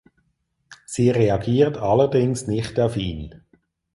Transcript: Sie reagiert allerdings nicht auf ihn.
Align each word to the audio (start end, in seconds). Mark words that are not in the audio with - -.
Sie 0.87 1.11
reagiert 1.11 1.77
allerdings 1.77 2.47
nicht 2.47 2.79
auf 2.79 2.97
ihn. 2.97 3.43